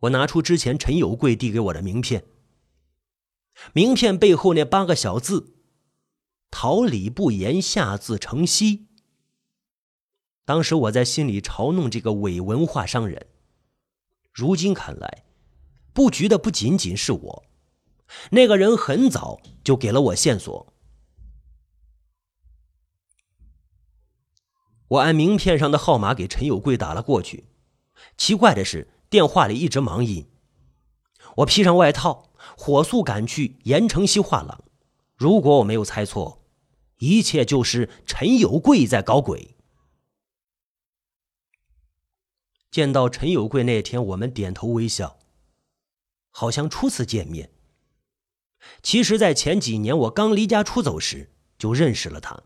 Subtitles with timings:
[0.00, 2.24] 我拿出之前陈有贵递给我的名片，
[3.72, 5.54] 名片背后那八个小字
[6.50, 8.86] “桃李不言，下自成蹊”。
[10.44, 13.26] 当时我在心里嘲弄这个伪文化商人，
[14.32, 15.24] 如今看来，
[15.94, 17.44] 布局的不仅仅是我，
[18.32, 20.72] 那个人很早就给了我线索。
[24.88, 27.46] 我按名片上的号码给陈有贵打了过去，
[28.18, 28.92] 奇怪的是。
[29.16, 30.28] 电话里一直忙音，
[31.36, 34.62] 我披上外套，火速赶去盐城西画廊。
[35.14, 36.44] 如果我没有猜错，
[36.98, 39.56] 一切就是陈有贵在搞鬼。
[42.70, 45.18] 见到陈有贵那天，我们点头微笑，
[46.30, 47.50] 好像初次见面。
[48.82, 52.42] 其实，在前几年我刚离家出走时，就认识了他。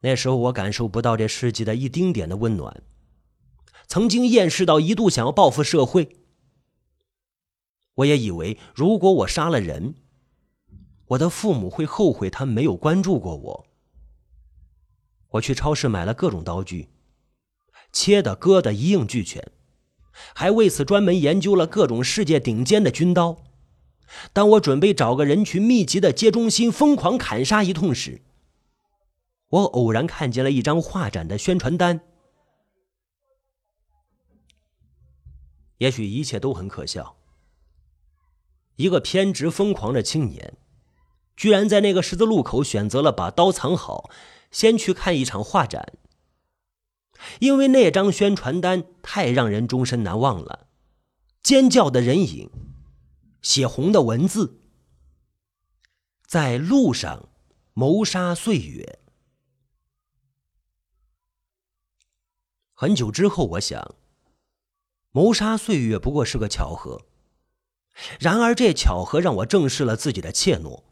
[0.00, 2.82] 那时候，我感受不到这世界的一丁点的温暖。
[3.92, 6.16] 曾经厌世到一度想要报复社会，
[7.96, 9.96] 我也以为如果我杀了人，
[11.08, 13.66] 我的父母会后悔他们没有关注过我。
[15.32, 16.88] 我去超市买了各种刀具，
[17.92, 19.52] 切的、割的一应俱全，
[20.34, 23.44] 还为此专门研究了各种世界顶尖的军刀。
[24.32, 28.22] 当我准备找个人群密集的街中心疯狂砍杀一通时，
[29.48, 32.00] 我偶然看见了一张画展的宣传单。
[35.82, 37.16] 也许一切都很可笑。
[38.76, 40.56] 一个偏执疯狂的青年，
[41.36, 44.08] 居然在那个十字路口选择了把刀藏好，
[44.52, 45.98] 先去看一场画展。
[47.40, 50.68] 因为那张宣传单太让人终身难忘了，
[51.42, 52.48] 尖叫的人影，
[53.42, 54.60] 血红的文字，
[56.28, 57.28] 在路上
[57.74, 59.00] 谋杀岁月。
[62.72, 63.96] 很久之后，我想。
[65.14, 67.04] 谋杀岁月不过是个巧合，
[68.18, 70.84] 然而这巧合让我正视了自己的怯懦。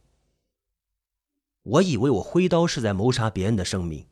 [1.63, 4.07] 我以为我挥刀是在谋杀别人的生命，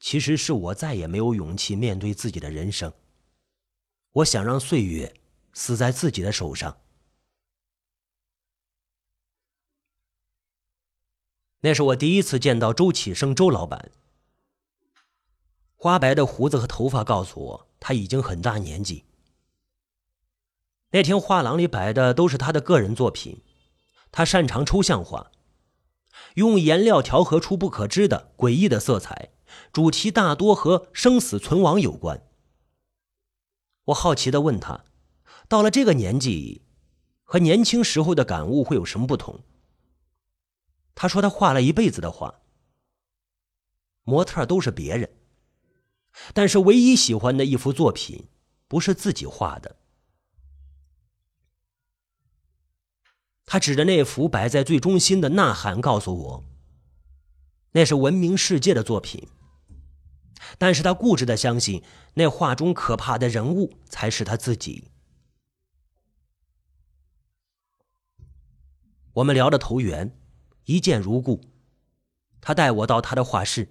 [0.00, 2.92] 其实是我再也没有勇气面对自己的人生。
[4.10, 5.14] 我想让岁月
[5.52, 6.80] 死在自己的手上。
[11.60, 13.92] 那是我第一次见到周启生周老板，
[15.76, 17.69] 花白的胡子和头发告诉我。
[17.80, 19.04] 他已经很大年纪。
[20.92, 23.42] 那天画廊里摆的都是他的个人作品，
[24.12, 25.30] 他擅长抽象画，
[26.34, 29.30] 用颜料调和出不可知的诡异的色彩，
[29.72, 32.26] 主题大多和生死存亡有关。
[33.84, 34.84] 我好奇的问他，
[35.48, 36.62] 到了这个年纪，
[37.22, 39.40] 和年轻时候的感悟会有什么不同？
[40.96, 42.40] 他说他画了一辈子的画，
[44.02, 45.19] 模特都是别人。
[46.34, 48.26] 但是，唯一喜欢的一幅作品，
[48.68, 49.76] 不是自己画的。
[53.46, 56.44] 他指着那幅摆在最中心的《呐喊》，告诉我，
[57.72, 59.28] 那是闻名世界的作品。
[60.56, 61.82] 但是他固执的相信，
[62.14, 64.84] 那画中可怕的人物才是他自己。
[69.14, 70.16] 我们聊得投缘，
[70.64, 71.40] 一见如故。
[72.40, 73.68] 他带我到他的画室。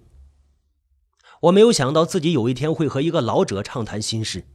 [1.40, 4.46] 我没有想到自己有一天会和一个老者畅谈心事。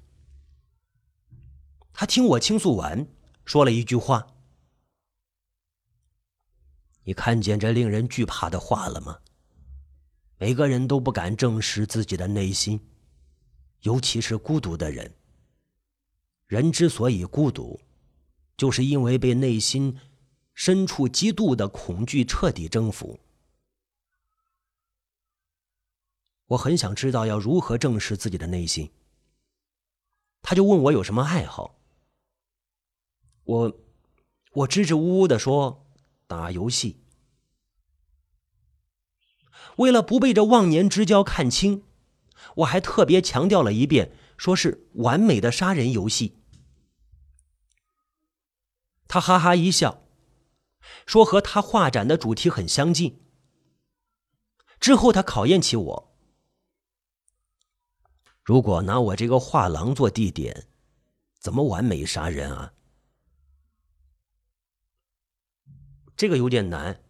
[1.92, 3.08] 他听我倾诉完，
[3.44, 4.28] 说了一句话
[7.06, 9.20] ：“你看见这令人惧怕的话了吗？
[10.38, 12.80] 每个人都不敢正视自己的内心，
[13.82, 15.16] 尤其是孤独的人。
[16.46, 17.80] 人之所以孤独，
[18.56, 19.98] 就是因为被内心
[20.54, 23.20] 深处极度的恐惧彻底征服。”
[26.48, 28.92] 我很想知道要如何正视自己的内心。
[30.42, 31.80] 他就问我有什么爱好。
[33.46, 33.78] 我，
[34.52, 35.88] 我支支吾吾的说
[36.28, 37.02] 打游戏。
[39.78, 41.84] 为了不被这忘年之交看清，
[42.58, 46.38] 我还特别强调了一遍，说是完美的杀人游戏。
[49.08, 50.04] 他哈哈一笑，
[51.06, 53.20] 说和他画展的主题很相近。
[54.80, 56.15] 之后他考验起我。
[58.46, 60.68] 如果拿我这个画廊做地点，
[61.40, 62.74] 怎么完美杀人啊？
[66.16, 67.02] 这个有点难。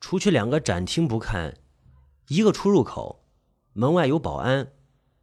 [0.00, 1.60] 除去两个展厅不看，
[2.26, 3.24] 一个出入口，
[3.74, 4.72] 门外有保安，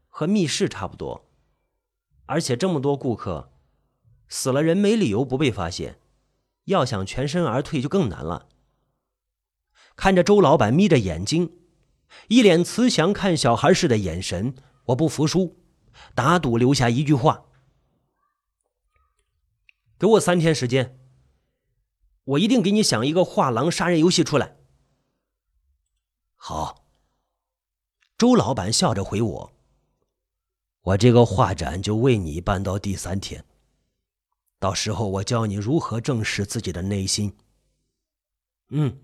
[0.08, 1.30] 和密室差不多。
[2.28, 3.52] 而且这么多顾客，
[4.30, 6.00] 死了人没理由不被发现，
[6.64, 8.48] 要想全身而退就更难了。
[9.98, 11.60] 看着周老板眯着眼睛，
[12.30, 14.56] 一脸慈祥看小孩似的眼神。
[14.86, 15.58] 我不服输，
[16.16, 17.46] 打赌留下一句话
[20.00, 21.00] ：“给我三天时间，
[22.24, 24.58] 我一定给你想一个画廊杀人游戏出来。”
[26.36, 26.88] 好，
[28.18, 29.54] 周老板笑着回我
[30.82, 33.46] ：“我这个画展就为你办到第三天，
[34.58, 37.38] 到时候我教你如何正视自己的内心。”
[38.70, 39.00] 嗯。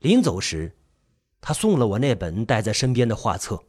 [0.00, 0.76] 临走时，
[1.40, 3.62] 他送了我那本带在身边的画册。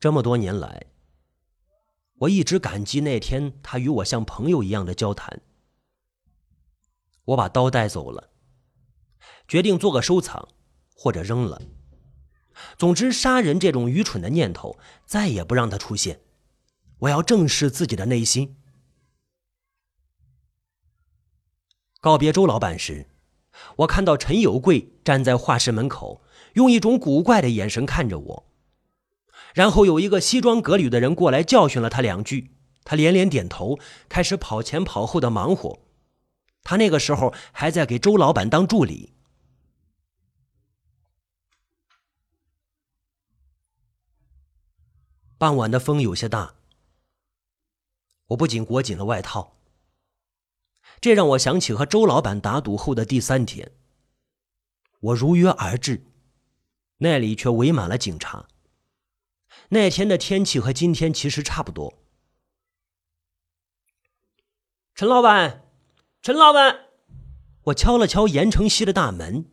[0.00, 0.86] 这么多年来，
[2.20, 5.42] 我一直感激那天他与我像朋友一样的交谈。
[7.26, 8.30] 我把刀带走了，
[9.46, 10.48] 决定做个收藏，
[10.96, 11.60] 或者扔了。
[12.78, 16.22] 总之，杀人这种愚蠢的念头再也不让它出现。
[17.00, 18.56] 我要正视自己的内心。
[22.00, 23.06] 告别周老板时，
[23.76, 26.22] 我看到陈有贵站在画室门口，
[26.54, 28.49] 用一种古怪的眼神看着我。
[29.54, 35.80] 然后有一个西装革履的人过来教训了他两句，他连连点头，开始跑前跑后的忙活。
[36.62, 39.14] 他那个时候还在给周老板当助理。
[45.38, 46.54] 傍晚的风有些大，
[48.26, 49.56] 我不仅裹紧了外套。
[51.00, 53.72] 这让我想起和周老板打赌后的第三天，
[55.00, 56.04] 我如约而至，
[56.98, 58.49] 那里却围满了警察。
[59.70, 61.94] 那天的天气和今天其实差不多。
[64.96, 65.62] 陈老板，
[66.20, 66.86] 陈老板，
[67.64, 69.46] 我敲了敲严承熙的大门，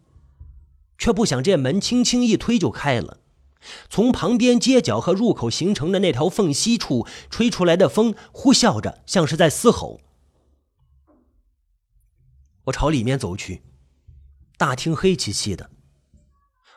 [0.97, 3.19] 却不想这门轻轻一推就开了。
[3.89, 10.01] 从旁边街角和入口形成的那条缝隙处吹出来的风呼啸着，像是在嘶吼。
[12.65, 13.61] 我朝里面走去，
[14.57, 15.69] 大厅黑漆漆的。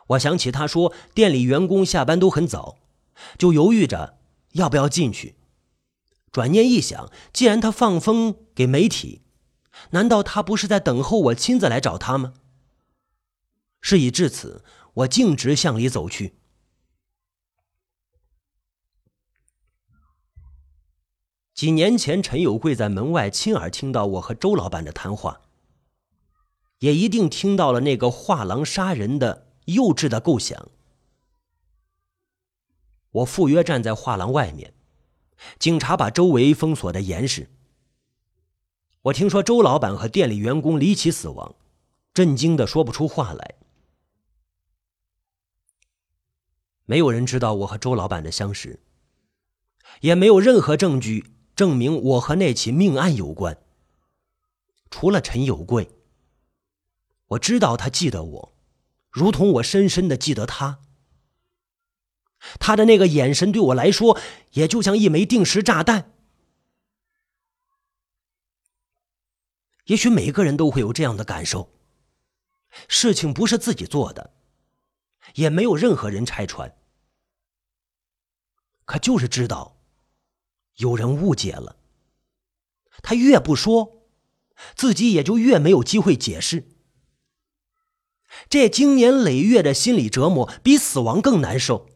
[0.08, 2.76] 我想起他说店里员工下班都很早，
[3.38, 4.18] 就犹豫着
[4.52, 5.36] 要不要进去。
[6.32, 9.22] 转念一想，既然他放风给媒体，
[9.90, 12.34] 难道他不是在等候我亲自来找他吗？
[13.80, 14.64] 事已至此，
[14.94, 16.36] 我径直向里走去。
[21.54, 25.40] 几年前，陈有贵在门外亲耳听到我和周老板的谈话。
[26.78, 30.70] 也一定听到了那个画廊杀人的幼稚的构想。
[33.10, 34.72] 我赴约站在画廊外面，
[35.58, 37.48] 警察把周围封锁的严实。
[39.02, 41.54] 我听说周老板和店里员工离奇死亡，
[42.12, 43.54] 震惊的说不出话来。
[46.84, 48.80] 没有人知道我和周老板的相识，
[50.00, 53.56] 也没有任何证据证明我和那起命案有关，
[54.90, 55.88] 除了陈有贵。
[57.28, 58.52] 我知道他记得我，
[59.10, 60.80] 如同我深深的记得他。
[62.58, 64.18] 他的那个眼神对我来说，
[64.52, 66.12] 也就像一枚定时炸弹。
[69.86, 71.72] 也许每个人都会有这样的感受：
[72.86, 74.34] 事情不是自己做的，
[75.34, 76.76] 也没有任何人拆穿，
[78.84, 79.80] 可就是知道
[80.76, 81.76] 有人误解了。
[83.02, 84.06] 他越不说，
[84.76, 86.68] 自己也就越没有机会解释。
[88.48, 91.88] 这经年累月的心理折磨，比死亡更难受。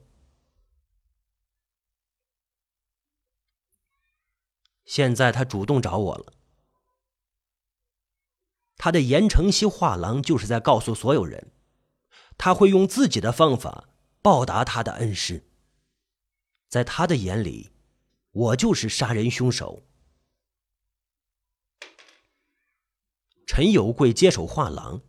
[4.85, 6.33] 现在他主动找我了，
[8.77, 11.53] 他的盐城西画廊就是在告诉所有人，
[12.37, 13.89] 他会用自己的方法
[14.21, 15.49] 报答他的恩师。
[16.69, 17.71] 在他的眼里，
[18.33, 19.85] 我就是杀人凶手。
[23.47, 25.03] 陈有贵接手画廊。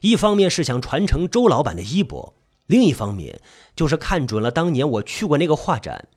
[0.00, 2.34] 一方面是想传承周老板的衣钵，
[2.66, 3.40] 另一方面
[3.74, 6.08] 就是看准了当年我去过那个画展，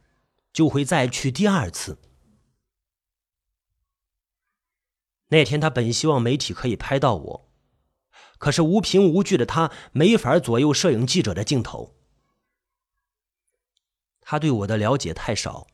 [0.51, 1.97] 就会再去第二次。
[5.27, 7.49] 那天他本希望媒体可以拍到我，
[8.37, 11.95] 可是无凭无据的他没法左右摄影记者的镜头。
[14.21, 15.67] 他对我的了解太少，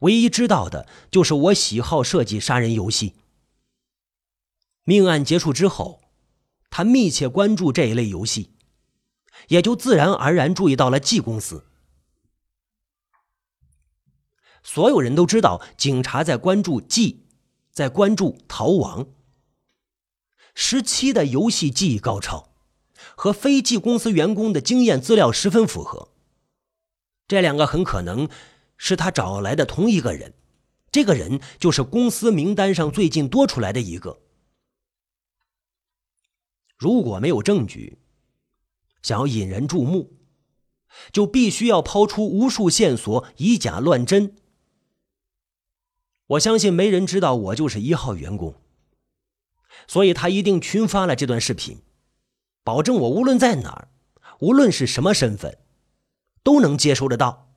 [0.00, 3.14] 唯一知道的就是我喜好设计杀人游戏。
[4.84, 6.00] 命案结束之后。
[6.74, 8.56] 他密切关注这一类游戏，
[9.48, 11.66] 也就自然而然注意到了 G 公司。
[14.62, 17.21] 所有人都知道，警察在关注 G，
[17.72, 19.08] 在关注逃亡。
[20.54, 22.52] 十七的游戏技艺高超，
[23.16, 26.10] 和飞机公司员工的经验资料十分符合。
[27.26, 28.28] 这两个很可能
[28.76, 30.34] 是他找来的同一个人，
[30.90, 34.20] 这个人就是公司名单上最近多出来的一个。
[36.76, 37.98] 如果没有证据，
[39.02, 40.18] 想要引人注目，
[41.10, 44.36] 就必须要抛出无数线索，以假乱真。
[46.32, 48.54] 我相信没人知道我就是一号员工，
[49.86, 51.82] 所以他一定群发了这段视频，
[52.64, 53.88] 保证我无论在哪儿，
[54.40, 55.58] 无论是什么身份，
[56.42, 57.50] 都能接收得到。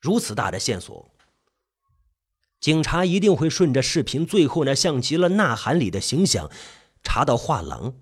[0.00, 1.10] 如此大的线索，
[2.60, 6.48] 警察一定会顺着视频最后那像极了《呐喊》里的形象，
[7.02, 7.94] 查到画廊，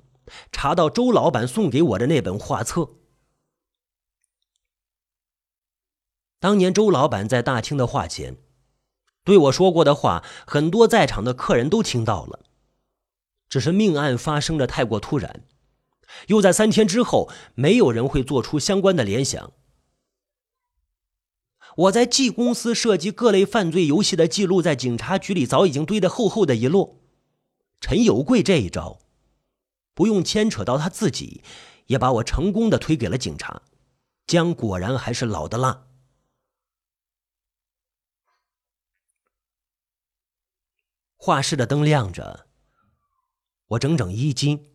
[0.50, 2.90] 查到周老板送给我的那本画册。
[6.42, 8.36] 当年周老板在大厅的画前
[9.22, 12.40] 对我说过的话，很多在场的客人都听到了。
[13.48, 15.44] 只是命案发生的太过突然，
[16.26, 19.52] 又在三天之后，没有人会做出相关的联想。
[21.76, 26.98] 我在 G 公司涉及各类犯罪游戏的记录，在警察局里早已经堆得厚厚的一摞。
[27.80, 28.98] 陈有贵这一招，
[29.94, 31.44] 不用牵扯到他自己，
[31.86, 33.62] 也把我成功的推给了警察。
[34.26, 35.84] 姜果然还是老的辣。
[41.24, 42.48] 画室的灯亮着，
[43.68, 44.72] 我整整一惊。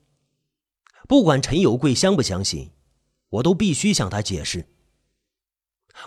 [1.05, 2.71] 不管陈有贵相不相信，
[3.27, 4.73] 我都必须向他解释。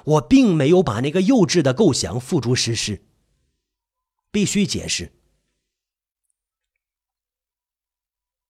[0.07, 3.05] 我并没有把那个幼稚的构想付诸实施，
[4.31, 5.13] 必须解释。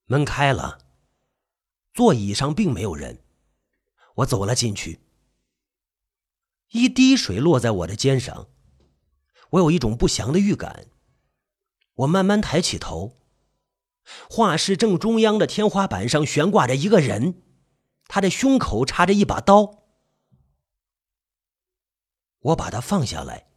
[0.04, 0.78] 门开了，
[1.92, 3.24] 座椅上并没有人，
[4.14, 5.00] 我走了进去。
[6.68, 8.48] 一滴水落在我的肩上，
[9.50, 10.86] 我有一种不祥的预感。
[12.00, 13.18] 我慢慢抬起头，
[14.28, 17.42] 画室正中央的天花板上悬挂着一个人，
[18.06, 19.80] 他的胸口插着一把刀。
[22.40, 23.48] 我把他放下来，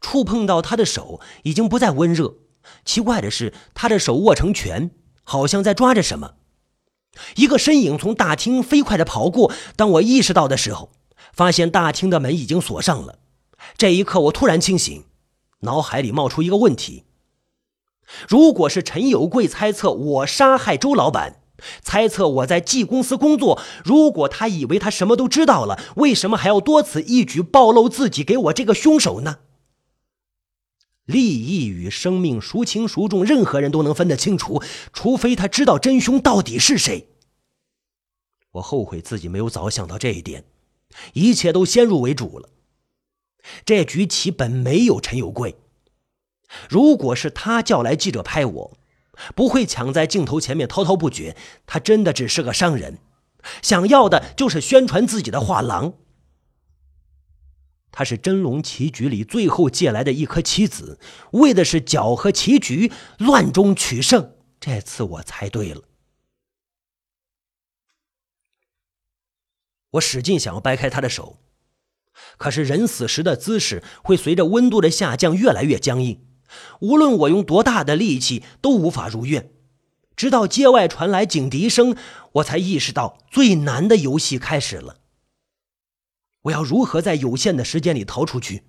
[0.00, 2.34] 触碰到他的手已经不再温热。
[2.84, 4.90] 奇怪的是，他的手握成拳，
[5.22, 6.34] 好像在抓着什么。
[7.36, 9.50] 一个身影从大厅飞快的跑过。
[9.74, 10.92] 当我意识到的时候，
[11.32, 13.20] 发现大厅的门已经锁上了。
[13.78, 15.04] 这一刻，我突然清醒，
[15.66, 17.04] 脑海里冒出一个问题：
[18.26, 21.42] 如果是陈有贵猜测我杀害周老板。
[21.82, 23.58] 猜测我在 G 公司工作。
[23.82, 29.38] 如果他以为他什么都知道了，为什么还要多此一举暴露自己给我这个凶手呢？
[31.06, 37.08] 利益与生命孰轻孰重，任何人都能分得清楚，除非他知道真凶到底是谁。
[38.52, 40.44] 我后悔自己没有早想到这一点，
[41.14, 42.50] 一切都先入为主了。
[43.64, 45.56] 这局棋本没有陈有贵，
[46.68, 48.78] 如果是他叫来记者拍我。
[49.34, 51.34] 不会抢在镜头前面滔滔不绝，
[51.64, 52.98] 他真的只是个商人，
[53.62, 55.94] 想要的就是宣传自己的画廊。
[57.90, 61.00] 他是真龙棋局里最后借来的一颗棋子，
[61.32, 64.34] 为的是搅和棋局，乱中取胜。
[64.60, 65.80] 这次我猜对了。
[69.92, 71.38] 我使劲想要掰开他的手，
[72.36, 76.22] 可是人死时的姿势会随着温度的下降越来越僵硬。
[76.80, 79.50] 无论我用多大的力气，都无法如愿。
[80.14, 81.96] 直到街外传来警笛声，
[82.34, 84.98] 我才意识到最难的游戏开始了。
[86.42, 88.62] 我要如何在有限的时间里逃出去？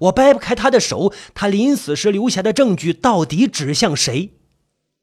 [0.00, 4.34] 我掰不开他的手，他临死时留下的证据到底指向谁？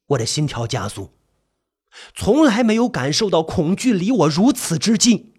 [0.08, 1.13] 我的心跳加速，
[2.13, 5.35] 从来没有感受到恐惧离我如此之近。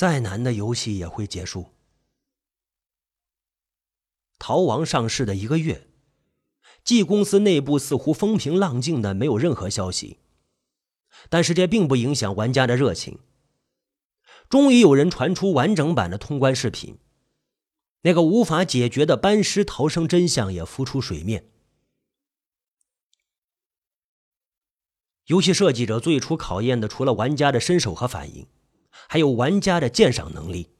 [0.00, 1.74] 再难的游戏也会结束。
[4.38, 5.88] 逃亡上市的一个月
[6.82, 10.20] ，G 公司内部似乎风平浪静的，没有任何消息。
[11.28, 13.18] 但是这并不影响玩家的热情。
[14.48, 16.96] 终于有人传出完整版的通关视频，
[18.00, 21.50] 那个无法解决的班师逃生真相也浮出水面。
[25.26, 28.46] 游戏设计者最初考验的，除了玩家的身手和反应。
[29.12, 30.70] 还有玩家的鉴赏能力。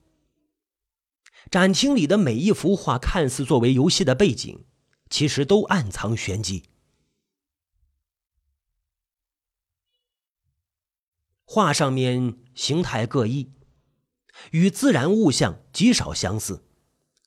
[1.51, 4.67] 展厅里的每一幅画看似作为游戏的背景，
[5.09, 6.63] 其实都暗藏玄机。
[11.45, 13.51] 画上面形态各异，
[14.53, 16.65] 与自然物象极少相似，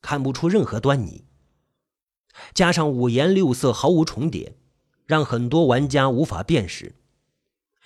[0.01, 1.25] 看不出任何端倪。
[2.53, 4.57] 加上五颜六色毫无重叠，
[5.05, 6.95] 让很多玩家无法辨识。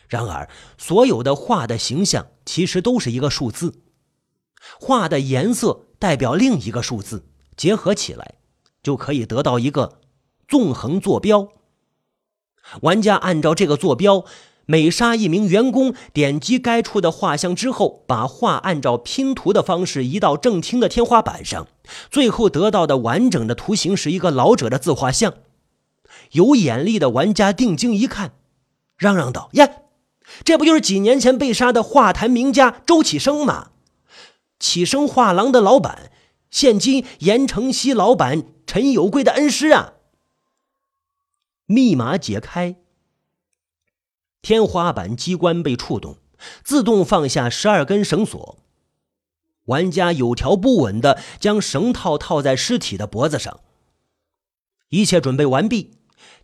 [0.08, 3.82] 然而，所有的画的形象其实都是一个数字，
[4.80, 8.36] 画的颜色代表另一个数字，结合起来
[8.82, 10.00] 就可以得到一个
[10.48, 11.50] 纵横坐标。
[12.82, 14.26] 玩家按照这个坐标，
[14.66, 21.68] 每杀一名员工，点击该处的画像之后，把画按照拼图的方式移到正厅的天花板上，
[22.12, 25.34] 最后得到的完整的图形是一个老者的自画像。
[26.32, 28.34] 有眼力的玩家定睛一看，
[28.98, 29.70] 嚷嚷道：“呀，
[30.44, 33.72] 这不就是几年前被杀的画坛名家周启生吗？
[34.60, 36.12] 启生画廊的老板，
[36.50, 39.94] 现今盐城西老板陈有贵的恩师啊！”
[41.66, 42.76] 密码解开。
[44.42, 46.18] 天花板机关被触动，
[46.64, 48.60] 自动放下十二根绳索。
[49.66, 53.60] 玩家有条不紊地将绳套套在尸体的脖子上。
[54.90, 55.97] 一切准备完毕，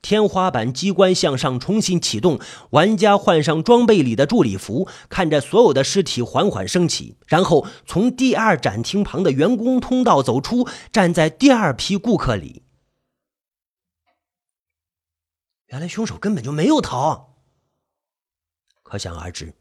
[0.03, 2.39] 天花板机关向上重新启动。
[2.69, 12.62] 玩家换上装备里的助理服，看着所有的尸体缓缓升起，然后从第二展厅旁的员工通道走出，站在第二批顾客里。
[15.67, 17.33] 原来凶手根本就没有逃。
[18.83, 19.55] 可想而知，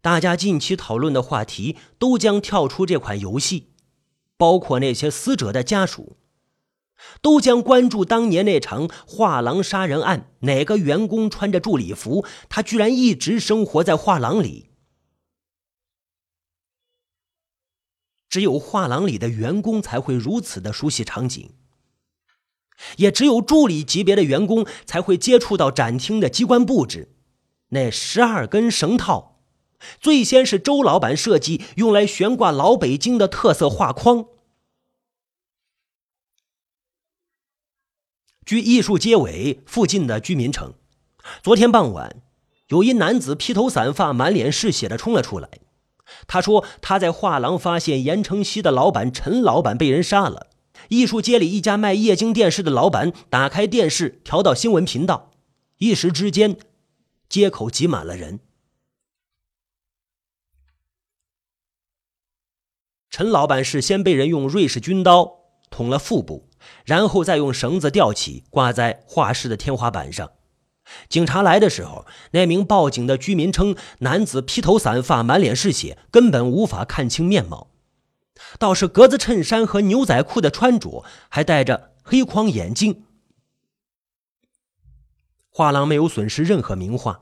[0.00, 3.72] 大家近期讨论的话题都将跳出这款游戏，
[4.36, 6.16] 包括那些死者的家属，
[7.20, 10.32] 都将关注当年那场画廊杀人案。
[10.40, 12.24] 哪个员工穿着助理服？
[12.48, 14.70] 他居然一直生活在画廊里。
[18.28, 21.50] 只有画廊里的员工才会如此的熟悉场景，
[22.96, 27.16] 也只有助理级别的员工才会接触到展厅的机关布置。
[27.70, 29.40] 那十二根绳套，
[30.00, 34.26] 最先是周老板设计用来悬挂老北京的特色画框。
[38.50, 40.74] 距艺术街尾附近的居民称，
[41.40, 42.20] 昨天傍晚，
[42.66, 45.48] 有一男子披头散发、满脸是血的冲了出来。
[46.26, 50.48] 他说他在画廊发现盐城西的老板陈老板被人杀了。
[50.88, 55.30] 艺术街里一家卖液晶电视的老板打开电视调到新闻频道，
[55.78, 56.58] 一时之间。
[57.28, 58.40] 街口挤满了人。
[63.10, 65.36] 陈老板是先被人用瑞士军刀
[65.70, 66.49] 捅了腹部，
[66.84, 70.32] 然后再用绳子吊起，挂在画室的天花板上。
[71.08, 77.68] 警察来的时候，那名报警的居民称，男子披头散发，满脸是血，根本无法看清面貌。
[78.58, 83.04] 倒是格子衬衫和牛仔裤的穿着，还戴着黑框眼镜。
[85.48, 87.20] 画廊没有损失任何名画，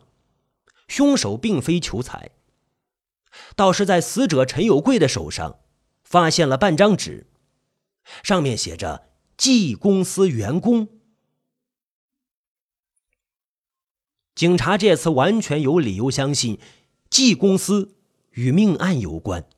[0.86, 2.30] 凶手并非求财。
[3.56, 5.58] 倒是在死者陈有贵的手上，
[6.04, 7.26] 发现了半张纸，
[8.22, 9.07] 上面写着
[9.38, 10.88] “季公司员工”。
[14.34, 16.60] 警察这次完全有理由相信，
[17.08, 17.94] 季公司
[18.32, 19.48] 与命案有关。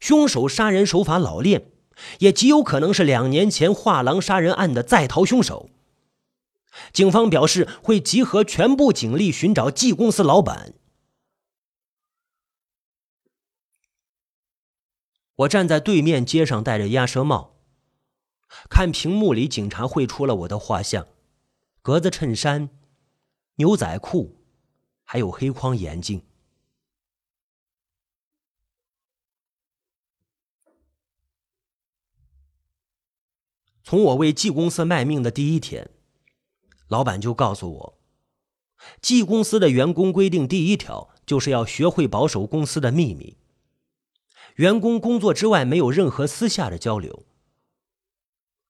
[0.00, 1.70] 凶手杀人手法老练，
[2.20, 5.68] 也极有可能是两年前画廊杀人案的在逃凶手。
[6.92, 10.74] 警方表示会集合全部警力寻找季公司老板。
[15.34, 17.57] 我站在对面街上，戴着鸭舌帽，
[18.70, 21.06] 看屏幕里警察绘出了我的画像：
[21.82, 22.70] 格子衬衫、
[23.56, 24.36] 牛仔裤，
[25.04, 26.22] 还有黑框眼镜。
[33.84, 35.90] 从我为季公司卖命的第一天。
[36.88, 37.98] 老板就告诉我
[39.02, 43.36] ，G 公司的员工规定第一条就是要学会保守公司的秘密。
[44.56, 47.26] 员工工作之外没有任何私下的交流。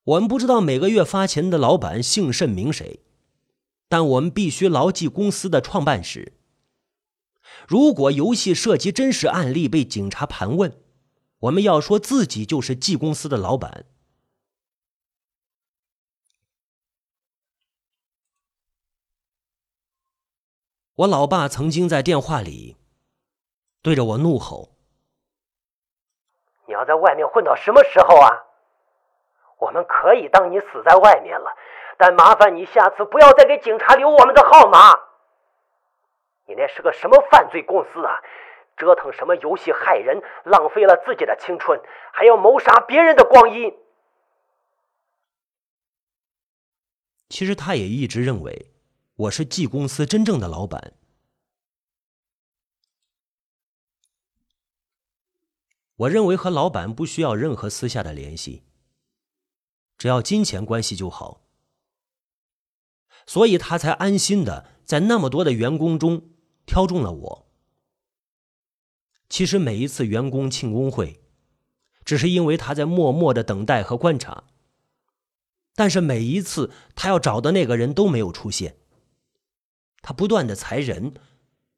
[0.08, 3.00] 我们不知道每个月发钱的老板姓甚名谁，
[3.90, 6.32] 但我们必须牢记公司的创办史。
[7.66, 10.80] 如果游戏涉及真实案例被警察盘问，
[11.40, 13.84] 我们要说自己就是 G 公司的老板。
[20.94, 22.76] 我老爸曾经在电话里
[23.82, 24.74] 对着我怒吼
[26.66, 28.47] ：“你要在外面混到什么时候啊？
[29.58, 31.54] 我们可以当你死在外面了，
[31.96, 34.98] 但麻烦你下次不要再给警察留我们的号码。
[36.46, 38.22] 你那是个什么犯罪公司啊？
[38.76, 41.80] 折腾什么游戏害人，浪费了自己的青春，
[42.12, 43.76] 还要谋杀别人的光阴。”
[47.28, 48.72] 其实他也一直认为。
[49.16, 50.92] 我是 G 公司真正的老板。
[55.96, 58.62] 我认为和老板不需要任何私下的联系，
[59.98, 61.44] 只要金钱关系就好。
[63.26, 66.30] 所以他才安心的在那么多的员工中
[66.64, 67.48] 挑中了我。
[69.28, 71.20] 其实每一次员工庆功会，
[72.06, 74.44] 只是因为他在默默的等待和观察。
[75.74, 78.78] 但是每一次他要找的那个人都没有出现。
[80.00, 81.14] 他不断的裁人，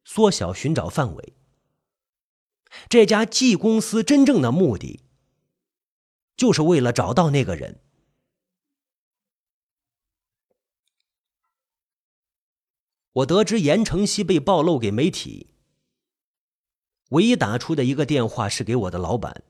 [0.05, 1.33] 缩小寻找范围。
[2.87, 5.03] 这家 G 公司真正的目的，
[6.37, 7.81] 就是为了找到那个人。
[13.13, 15.53] 我得知严承熙被暴露给媒体，
[17.09, 19.43] 唯一打出的一个电话是给我的老板。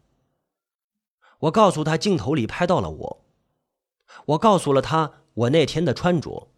[1.42, 3.26] 我告诉他镜头里拍到了我，
[4.26, 6.52] 我告诉了他我那天的穿着。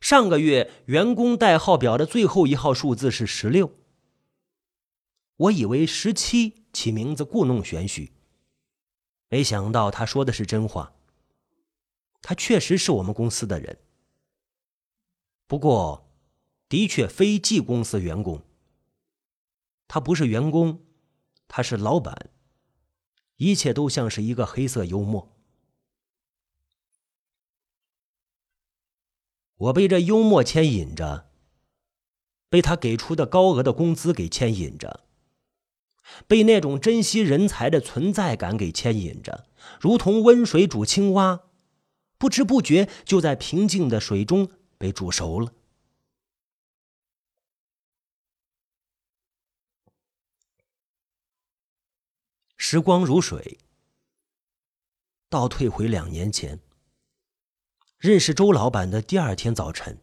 [0.00, 3.72] 上个月员工代号表的最后一号数字是十六，
[5.36, 8.12] 我以为十七起名字故弄玄虚，
[9.28, 10.94] 没想到他说的是真话。
[12.22, 13.78] 他确实是我们公司的人，
[15.48, 16.06] 不过，
[16.68, 18.42] 的确非 G 公司员工。
[19.88, 20.84] 他不是员工，
[21.48, 22.28] 他是老板，
[23.38, 25.34] 一切都像是一个黑色幽默。
[29.56, 31.30] 我被这幽默牵引着，
[32.50, 35.06] 被他给出的高额的工资给牵引着，
[36.26, 39.46] 被那种珍惜人才的存在感给牵引着，
[39.80, 41.44] 如同温水煮青蛙，
[42.18, 45.52] 不知不觉就在平静的水中被煮熟了。
[52.56, 53.58] 时光如水，
[55.28, 56.60] 倒退回两年前。
[57.98, 60.00] 认识周老板的第二天早晨，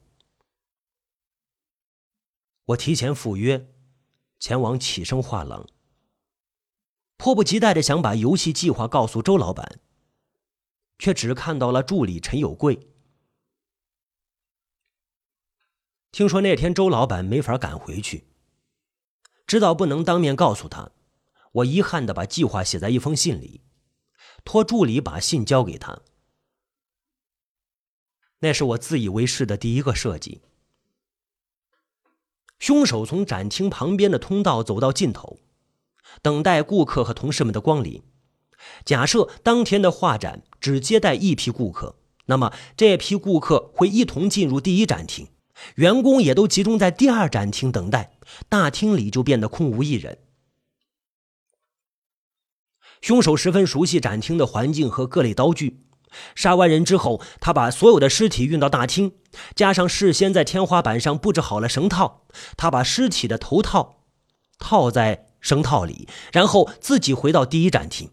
[2.65, 3.73] 我提前赴约，
[4.37, 5.65] 前往启生画廊，
[7.15, 9.79] 迫不及待的想把游戏计划告诉周老板，
[10.99, 12.94] 却只看到了助理陈有贵。
[16.15, 18.23] 听说那天周老板没法赶回去，
[19.45, 20.91] 知道不能当面告诉他，
[21.51, 23.59] 我遗憾的把计划写在一封信里，
[24.45, 26.03] 托助理把信交给他。
[28.39, 30.39] 那是我自以为是的第一个设计。
[32.59, 35.41] 凶手从展厅旁边的通道走到尽头，
[36.21, 38.01] 等待顾客和同事们的光临。
[38.85, 41.97] 假设当天的画展只接待一批顾客，
[42.27, 45.27] 那么这批顾客会一同进入第一展厅，
[45.75, 48.11] 员工也都集中在第二展厅等待，
[48.49, 50.19] 大厅里就变得空无一人。
[53.01, 55.81] 凶手十分熟悉展厅的环境和各类刀具。
[56.33, 59.13] 杀完人之后，他把所有的尸体运到大厅，
[59.53, 64.05] 加上事先在天花板上布置好了绳套，他把尸体的头套
[64.57, 68.11] 套在绳套里，然后自己回到第一展厅。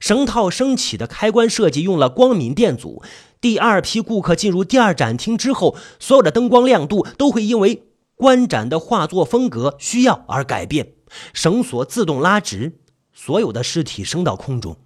[0.00, 3.02] 绳套升起的开关设计用了光敏电阻。
[3.42, 10.94] 第二批顾客进入第二展厅之后，所有的灯光亮度都会因为观展的画作风格需要而改变。
[11.34, 12.78] 绳索自动拉直，
[13.12, 14.78] 所有的尸体升到空中。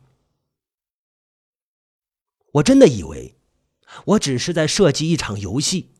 [2.53, 3.37] 我真的以为，
[4.07, 5.91] 我只是在设计一场游戏，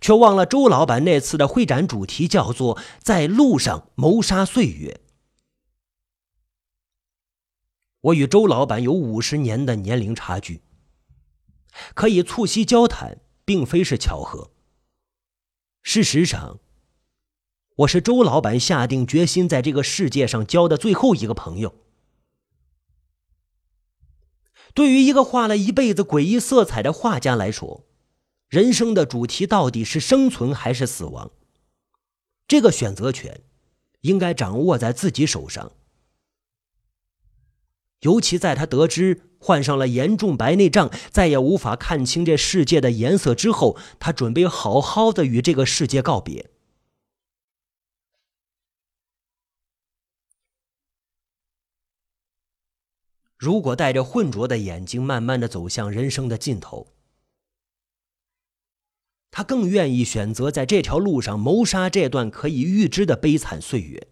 [0.00, 5.00] 却忘了周老板那次的会展主题叫做“在路上谋杀岁月”。
[8.02, 10.60] 我与周老板有五十年的年龄差距，
[11.94, 14.50] 可以促膝交谈，并非是巧合。
[15.82, 16.60] 事实上，
[17.76, 21.74] 我是周老板下定决心在这个世界上交的最后一个朋友。
[24.74, 27.84] 对于一个画了一辈子诡异色彩的画家来说，
[28.48, 31.30] 人生的主题到底是生存还是死亡？
[32.46, 33.42] 这个选择权
[34.02, 35.72] 应该掌握在自己手上。
[38.02, 46.50] 尤其在他得知患上了严重白内障，再也无法看清这世界的颜色之后，他准备好好的与这个世界告别。
[53.36, 56.94] 如果带着浑浊的眼睛，慢慢的走向人生的尽头，
[59.32, 64.08] 他更愿意选择在这条路上谋杀这段可以预知的悲惨岁月。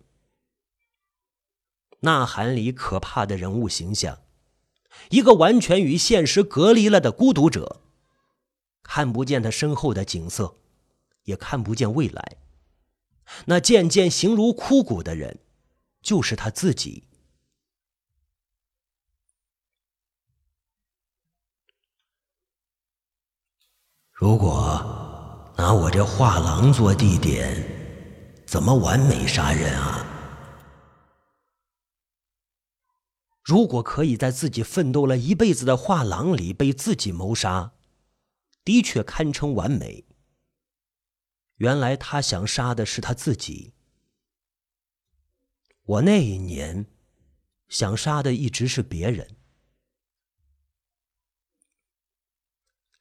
[2.00, 4.18] 呐喊里可怕的人物形象，
[5.10, 7.82] 一个完全与现实隔离了的孤独者，
[8.82, 10.56] 看不见他身后的景色，
[11.24, 12.36] 也看不见未来。
[13.44, 15.38] 那渐渐形如枯骨的人，
[16.02, 17.04] 就是他自己。
[24.10, 27.64] 如果拿我这画廊做地点，
[28.46, 30.04] 怎么完美杀人啊？
[33.50, 37.72] 如果可以在自己奋斗了一辈子的画廊里被自己谋杀，
[38.62, 40.04] 的确堪称完美。
[41.56, 43.72] 原来他想杀的是他自己。
[45.82, 46.86] 我那一年
[47.68, 49.34] 想杀的一直是别人。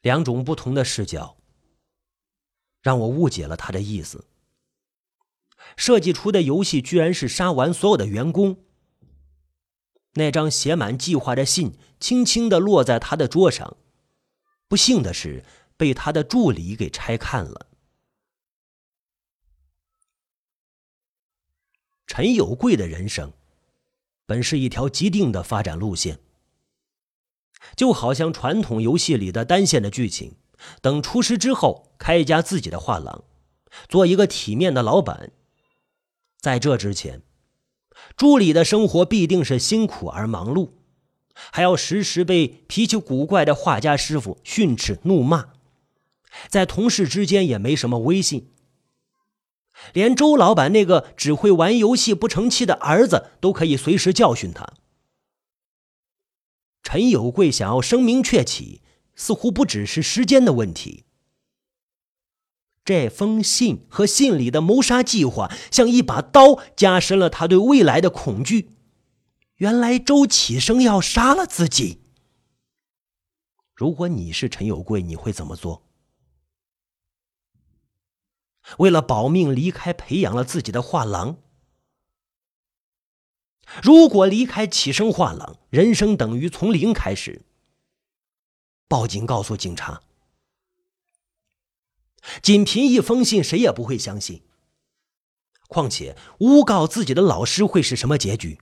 [0.01, 1.37] 两种不同的视角，
[2.81, 4.25] 让我误解了他的意思。
[5.77, 8.65] 设计出的游戏居然是杀完所有的员工。
[10.19, 13.77] 那张写满计划的信轻轻的落在他的桌上，
[14.67, 15.45] 不幸的是
[15.77, 17.67] 被他的助理给拆看了。
[22.05, 23.31] 陈有贵的人生，
[24.25, 26.19] 本是一条既定的发展路线，
[27.77, 30.35] 就好像传统游戏里的单线的剧情。
[30.81, 33.23] 等出师之后，开一家自己的画廊，
[33.87, 35.31] 做一个体面的老板。
[36.41, 37.21] 在这之前，
[38.19, 40.71] 助理的生活必定是辛苦而忙碌，
[41.33, 45.53] 还要时时被脾气古怪的画家师傅训斥怒骂，
[46.49, 48.51] 在同事之间也没什么威信。
[49.93, 54.73] 连周老板那个只会玩游戏不成器的儿子都可以随时教训他。
[56.83, 58.81] 陈有贵想要声名鹊起。
[59.15, 61.03] 似乎不只是时间的问题。
[62.89, 68.71] 这封信和信里的谋杀计划，像一把刀，加深了他对未来的恐惧。
[69.57, 72.01] 原来周启生要杀了自己。
[73.75, 75.83] 如果你是陈有贵，你会怎么做？
[78.79, 81.37] 为了保命，离开培养了自己的画廊。
[83.83, 87.45] 如果离开启生画廊，人生等于从零开始。
[88.87, 90.01] 报警告诉警察，
[92.41, 94.43] 仅凭一封信，谁也不会相信。
[95.67, 98.59] 况且诬告自己的老师会是什么结局？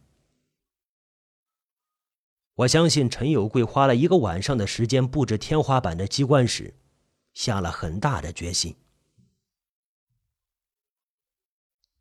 [2.55, 6.73] 我相信陈有贵花了一个晚上的时间布置天花板的机关时，
[7.33, 8.75] 下了很大的决心。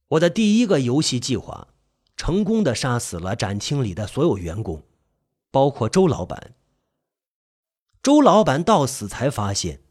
[0.08, 1.68] 我的第一个游戏计划，
[2.16, 4.82] 成功的杀死了展厅里的所有员工，
[5.50, 6.54] 包括周老板。
[8.02, 9.82] 周老板到死才发现，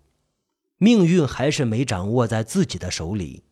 [0.78, 3.44] 命运还是没掌握在自己的手里。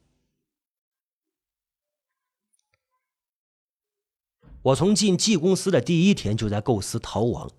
[4.63, 7.51] 我从进季公司的第一天就在构思逃亡，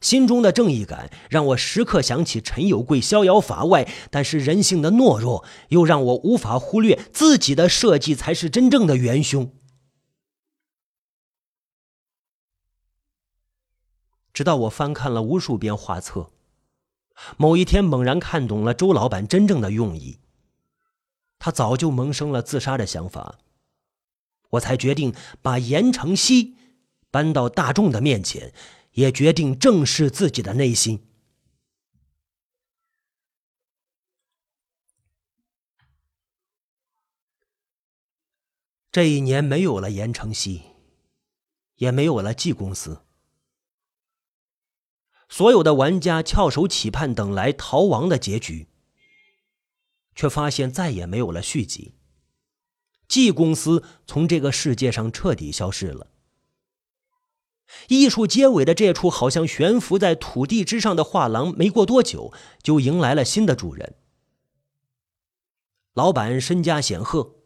[0.00, 9.52] 心中的正义感让我时刻想起陈有贵逍遥法外，但是人性的懦弱又让我无法忽略自己的设计才是真正的元凶。
[14.32, 16.30] 直到我翻看了无数遍画册，
[17.36, 20.18] 某一天猛然看懂了周老板真正的用意。
[21.38, 23.38] 他早就萌生了自杀的想法，
[24.50, 26.56] 我才决定把严承熙
[27.10, 28.52] 搬到大众的面前，
[28.92, 31.02] 也决定正视自己的内心。
[38.90, 40.62] 这一年没有了严承熙，
[41.74, 43.05] 也没有了季公司。
[45.28, 48.68] 所有的玩家翘首企盼等来逃亡的结局，
[50.14, 51.94] 却发现再也没有了续集。
[53.08, 56.08] G 公司从这个世界上彻底消失了。
[57.88, 63.96] 艺术结尾的这处好像悬浮在土地之上的画廊，没过多久就迎来了新的主人。
[65.94, 67.36] 老板身家显赫，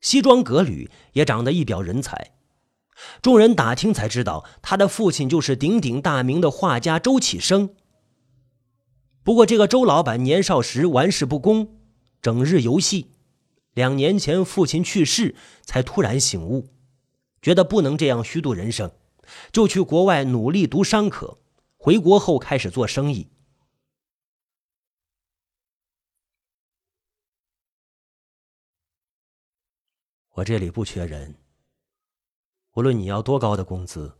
[0.00, 2.37] 西装革履，也长得一表人才。
[3.22, 7.74] 众人打听才知道，他的父亲就是鼎鼎大名的画家周启生。
[9.22, 11.78] 不过，这个周老板年少时玩世不恭，
[12.22, 13.12] 整日游戏。
[13.74, 16.70] 两年前父亲去世，才突然醒悟，
[17.40, 18.90] 觉得不能这样虚度人生，
[19.52, 21.38] 就去国外努力读商科。
[21.76, 23.28] 回国后开始做生意。
[30.30, 31.34] 我这里不缺人。
[32.78, 34.16] 无论你要多高的工资，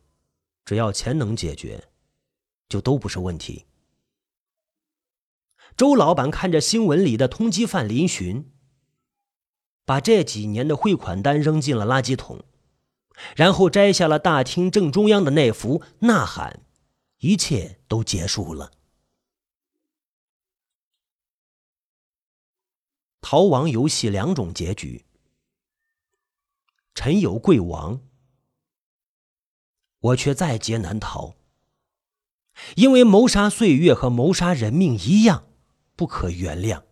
[0.64, 1.90] 只要钱能解决，
[2.68, 3.66] 就都不是问题。
[5.76, 8.50] 周老板看着新闻里的通缉犯林寻，
[9.84, 12.44] 把这几年的汇款单扔进了垃圾桶，
[13.36, 16.66] 然后摘下了大厅正中央的那幅，呐喊
[17.22, 18.72] ：“一切都结束了。”
[23.22, 25.06] 逃亡游戏两种结局，
[26.92, 28.07] 陈有贵王。
[30.00, 31.34] 我却在劫难逃，
[32.76, 35.44] 因为谋杀岁月和谋杀人命一样
[35.96, 36.82] 不可原谅。